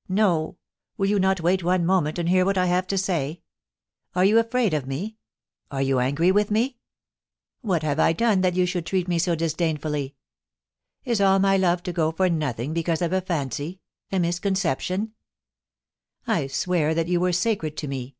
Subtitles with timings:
[0.00, 0.56] * No.
[0.98, 3.42] Will you not wait one moment, and hear what I have to say?
[4.16, 5.18] Are you afraid of me?
[5.70, 6.78] Are you angry with me?
[7.60, 10.14] What have I done, that you should treat me so dis dainfully?
[11.04, 13.78] Is all my love to go for nothing because of a fancy—
[14.10, 15.12] a misconception?...
[16.26, 18.16] I swear that you were sacred to me.